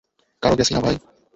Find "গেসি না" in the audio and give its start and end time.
0.55-0.81